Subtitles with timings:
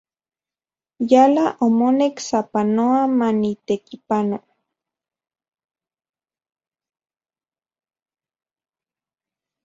[1.11, 4.37] Yala omonek sapanoa manitekipano.